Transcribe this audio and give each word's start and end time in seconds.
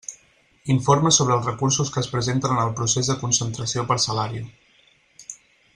Informa 0.75 1.11
sobre 1.17 1.35
els 1.39 1.49
recursos 1.49 1.91
que 1.97 2.01
es 2.05 2.09
presenten 2.15 2.55
en 2.57 2.63
el 2.63 2.73
procés 2.81 3.11
de 3.13 3.17
concentració 3.25 3.85
parcel·lària. 3.93 4.47